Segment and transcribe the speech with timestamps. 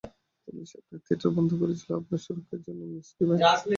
[0.47, 3.39] Police আপনার theatre বন্ধ করেছিল আপনার সুরক্ষার জন্যই, মিস ডিভাইন।